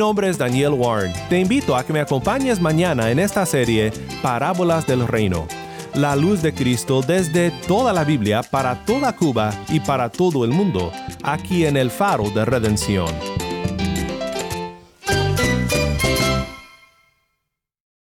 nombre 0.00 0.30
es 0.30 0.38
Daniel 0.38 0.72
Warren. 0.72 1.12
Te 1.28 1.38
invito 1.38 1.76
a 1.76 1.84
que 1.84 1.92
me 1.92 2.00
acompañes 2.00 2.58
mañana 2.58 3.10
en 3.10 3.18
esta 3.18 3.44
serie 3.44 3.92
Parábolas 4.22 4.86
del 4.86 5.06
Reino. 5.06 5.46
La 5.92 6.16
luz 6.16 6.40
de 6.40 6.54
Cristo 6.54 7.02
desde 7.02 7.50
toda 7.68 7.92
la 7.92 8.02
Biblia 8.02 8.42
para 8.42 8.82
toda 8.86 9.14
Cuba 9.14 9.52
y 9.68 9.78
para 9.78 10.08
todo 10.08 10.46
el 10.46 10.52
mundo, 10.52 10.90
aquí 11.22 11.66
en 11.66 11.76
el 11.76 11.90
Faro 11.90 12.30
de 12.30 12.46
Redención. 12.46 13.29